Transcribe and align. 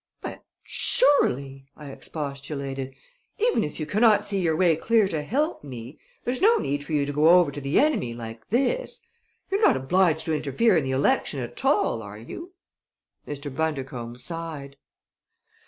"But 0.19 0.43
surely," 0.63 1.67
I 1.77 1.91
expostulated, 1.91 2.95
"even 3.37 3.63
if 3.63 3.79
you 3.79 3.85
cannot 3.85 4.25
see 4.25 4.41
your 4.41 4.55
way 4.55 4.75
clear 4.75 5.07
to 5.07 5.21
help 5.21 5.63
me, 5.63 5.99
there's 6.25 6.41
no 6.41 6.57
need 6.57 6.83
for 6.83 6.93
you 6.93 7.05
to 7.05 7.13
go 7.13 7.29
over 7.29 7.51
to 7.51 7.61
the 7.61 7.79
enemy 7.79 8.11
like 8.15 8.49
this! 8.49 9.05
You're 9.51 9.61
not 9.61 9.77
obliged 9.77 10.25
to 10.25 10.33
interfere 10.33 10.75
in 10.75 10.83
the 10.85 10.89
election 10.89 11.39
at 11.39 11.63
all, 11.63 12.01
are 12.01 12.17
you?" 12.17 12.55
Mr. 13.27 13.55
Bundercombe 13.55 14.17
sighed. 14.17 14.75